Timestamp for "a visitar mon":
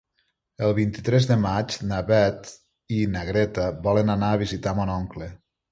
4.39-4.99